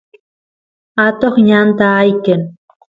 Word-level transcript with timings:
atoq 1.05 1.35
ñanta 1.47 1.85
ayqen 2.01 2.41